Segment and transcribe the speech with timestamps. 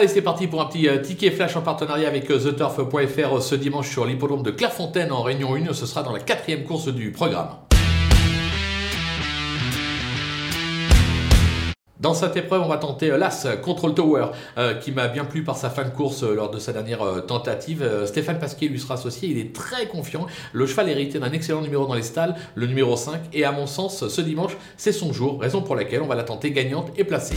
[0.00, 3.40] Allez, c'est parti pour un petit euh, ticket flash en partenariat avec euh, TheTurf.fr euh,
[3.40, 5.74] ce dimanche sur l'hippodrome de Clairefontaine en Réunion 1.
[5.74, 7.48] Ce sera dans la quatrième course du programme.
[12.00, 14.28] Dans cette épreuve, on va tenter l'As Control Tower,
[14.80, 18.06] qui m'a bien plu par sa fin de course lors de sa dernière tentative.
[18.06, 20.26] Stéphane Pasquier lui sera associé, il est très confiant.
[20.54, 23.66] Le cheval hérité d'un excellent numéro dans les stalles, le numéro 5, et à mon
[23.66, 27.04] sens, ce dimanche, c'est son jour, raison pour laquelle on va la tenter gagnante et
[27.04, 27.36] placée.